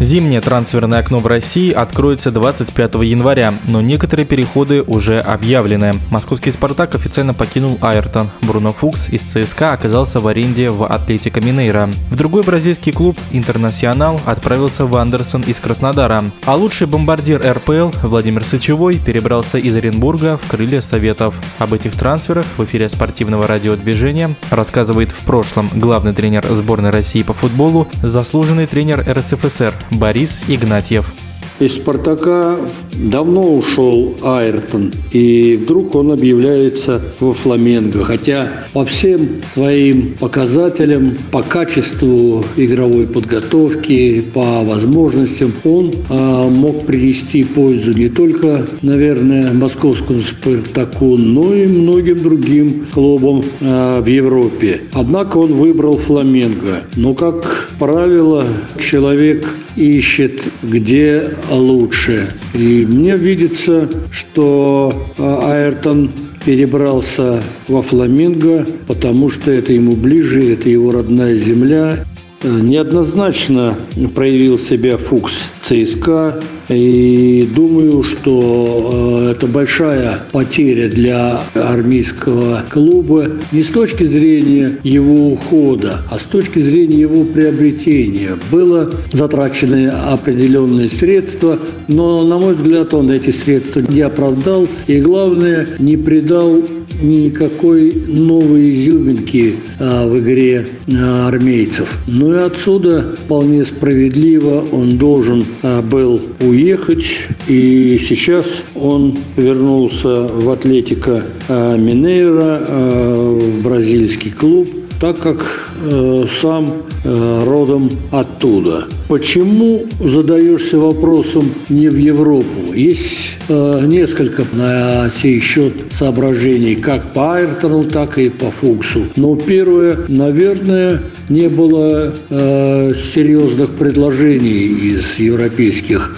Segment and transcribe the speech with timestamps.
[0.00, 5.94] Зимнее трансферное окно в России откроется 25 января, но некоторые переходы уже объявлены.
[6.10, 8.30] Московский «Спартак» официально покинул Айртон.
[8.42, 11.90] Бруно Фукс из ЦСКА оказался в аренде в Атлетико Минейро.
[12.10, 16.24] В другой бразильский клуб «Интернационал» отправился в Андерсон из Краснодара.
[16.44, 21.34] А лучший бомбардир РПЛ Владимир Сычевой перебрался из Оренбурга в крылья Советов.
[21.58, 27.32] Об этих трансферах в эфире спортивного радиодвижения рассказывает в прошлом главный тренер сборной России по
[27.32, 31.12] футболу, заслуженный тренер РСФСР Борис Игнатьев.
[31.60, 32.56] Из «Спартака»
[32.94, 38.04] давно ушел Айртон, и вдруг он объявляется во «Фламенго».
[38.04, 47.44] Хотя по всем своим показателям, по качеству игровой подготовки, по возможностям, он а, мог принести
[47.44, 54.80] пользу не только, наверное, московскому «Спартаку», но и многим другим клубам а, в Европе.
[54.94, 56.82] Однако он выбрал «Фламенго».
[56.96, 58.44] Но, как правило,
[58.80, 62.34] человек ищет, где лучше.
[62.54, 66.10] И мне видится, что а, Айртон
[66.44, 72.04] перебрался во Фламинго, потому что это ему ближе, это его родная земля,
[72.44, 73.76] Неоднозначно
[74.14, 76.40] проявил себя Фукс ЦСКА.
[76.68, 85.32] И думаю, что э, это большая потеря для армейского клуба не с точки зрения его
[85.32, 88.38] ухода, а с точки зрения его приобретения.
[88.50, 95.68] Было затрачены определенные средства, но, на мой взгляд, он эти средства не оправдал и, главное,
[95.78, 96.62] не придал
[97.02, 101.98] никакой новой изюминки а, в игре а, армейцев.
[102.06, 107.04] Ну и отсюда вполне справедливо он должен а, был уехать,
[107.48, 114.68] и сейчас он вернулся в Атлетика Минейра, в бразильский клуб,
[115.00, 118.84] так как э, сам э, родом оттуда.
[119.08, 122.72] Почему задаешься вопросом не в Европу?
[122.74, 129.02] Есть э, несколько на сей счет соображений, как по Айртону, так и по Фуксу.
[129.16, 136.16] Но первое, наверное, не было э, серьезных предложений из европейских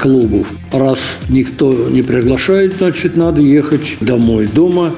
[0.00, 0.48] клубов.
[0.72, 0.98] Раз
[1.28, 4.48] никто не приглашает, значит, надо ехать домой.
[4.52, 4.92] Дома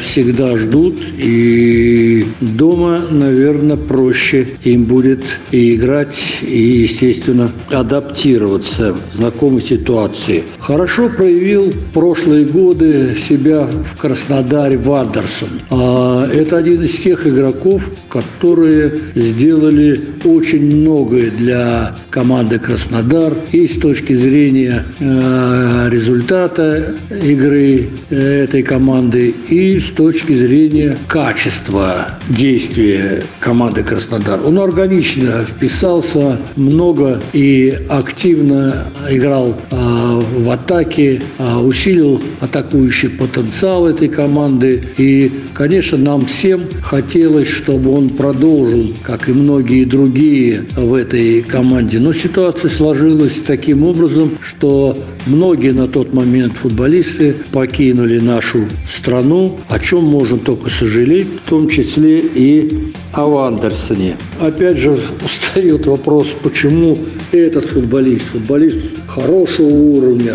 [0.00, 9.62] всегда ждут, и дома, наверное, проще им будет и играть, и, естественно, адаптироваться в знакомой
[9.62, 10.44] ситуации.
[10.58, 15.48] Хорошо проявил прошлые годы себя в Краснодаре Вандерсон.
[15.70, 23.78] А, это один из тех игроков, которые сделали очень многое для команды Краснодар и с
[23.78, 33.82] точки зрения э, результата игры э, этой команды, и с точки зрения качества действия команды
[33.82, 34.40] Краснодар.
[34.44, 41.20] Он органично вписался, много и активно играл э, в атаке,
[41.62, 44.82] усилил атакующий потенциал этой команды.
[44.96, 51.98] И, конечно, нам всем хотелось, чтобы он продолжил как и многие другие в этой команде.
[51.98, 59.78] Но ситуация сложилась таким образом, что многие на тот момент футболисты покинули нашу страну, о
[59.78, 64.16] чем можно только сожалеть, в том числе и о Вандерсоне.
[64.40, 66.96] Опять же, встает вопрос, почему
[67.32, 70.34] этот футболист, футболист хорошего уровня,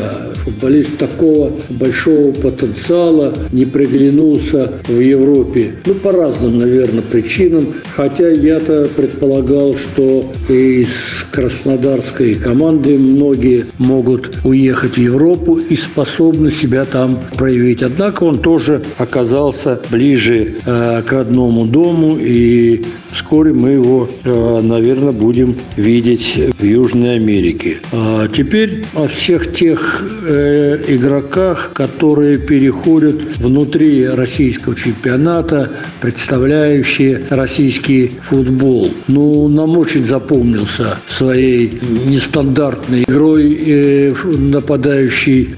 [0.49, 5.75] футболист такого большого потенциала не приглянулся в Европе.
[5.85, 7.73] Ну, по разным, наверное, причинам.
[7.95, 10.89] Хотя я-то предполагал, что из
[11.31, 17.83] краснодарской команды многие могут уехать в Европу и способны себя там проявить.
[17.83, 22.68] Однако он тоже оказался ближе э, к родному дому и
[23.11, 27.77] вскоре мы его, э, наверное, будем видеть в Южной Америке.
[27.91, 35.71] А теперь о всех тех э, игроках, которые переходят внутри российского чемпионата,
[36.01, 38.91] представляющие российский футбол.
[39.07, 45.55] Ну, нам очень запомнился своей нестандартной игрой э, нападающий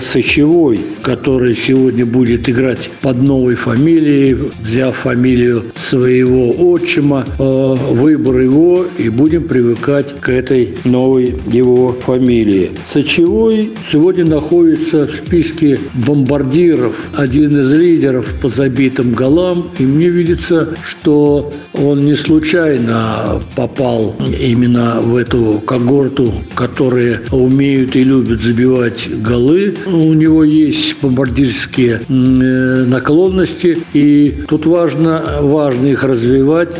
[0.00, 8.84] Сычевой, который сегодня будет играть под новой фамилией, взяв фамилию своего отчима э, выбор его
[8.98, 12.70] и будем привыкать к этой новой его фамилии.
[12.86, 20.68] Сочевой сегодня находится в списке бомбардиров, один из лидеров по забитым голам, и мне видится,
[20.84, 29.74] что он не случайно попал именно в эту когорту, которые умеют и любят забивать голы.
[29.86, 36.31] У него есть бомбардирские э, наклонности, и тут важно, важно их развивать,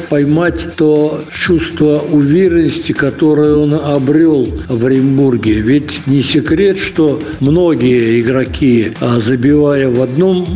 [0.08, 5.60] поймать то чувство уверенности, которое он обрел в Оренбурге.
[5.60, 10.46] Ведь не секрет, что многие игроки, а, забивая в одном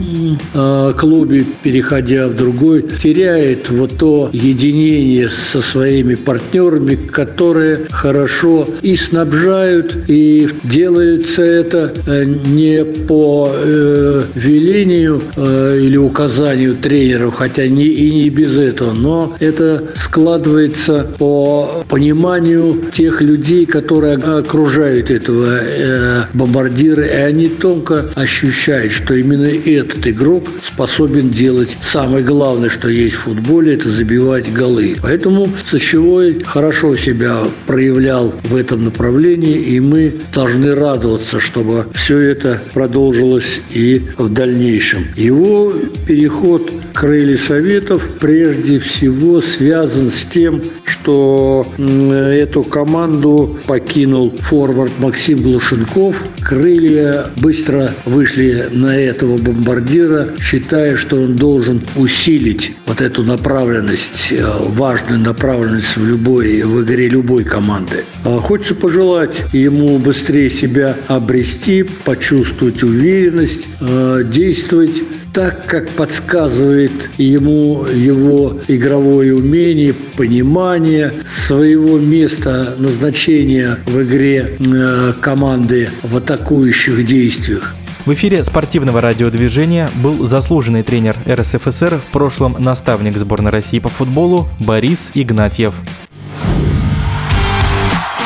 [0.55, 8.97] а, клубе, переходя в другой, теряют вот то единение со своими партнерами, которые хорошо и
[8.97, 17.87] снабжают, и делается это э, не по э, велению э, или указанию тренеров, хотя не,
[17.87, 26.23] и не без этого, но это складывается по пониманию тех людей, которые окружают этого э,
[26.35, 33.17] бомбардира, и они тонко ощущают, что именно этот игрок способен делать самое главное, что есть
[33.17, 34.97] в футболе, это забивать голы.
[35.03, 42.61] Поэтому Сочевой хорошо себя проявлял в этом направлении, и мы должны радоваться, чтобы все это
[42.75, 45.07] продолжилось и в дальнейшем.
[45.17, 45.73] Его
[46.07, 55.39] переход к Рейли Советов прежде всего связан с тем, что эту команду покинул форвард Максим
[55.39, 56.17] Глушенков.
[56.43, 64.45] Крылья быстро вышли на этого бомбардира, считая, что он должен усилить вот эту направленность, э,
[64.61, 68.05] важную направленность в любой, в игре любой команды.
[68.25, 75.03] А хочется пожелать ему быстрее себя обрести, почувствовать уверенность, э, действовать
[75.37, 81.13] так, как подсказывает ему его игровое умение, понимание
[81.47, 87.75] своего места назначения в игре э, команды в атакующих действиях.
[88.07, 94.49] В эфире спортивного радиодвижения был заслуженный тренер РСФСР, в прошлом наставник сборной России по футболу
[94.59, 95.75] Борис Игнатьев.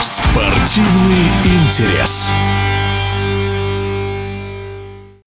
[0.00, 1.26] Спортивный
[1.66, 2.30] интерес.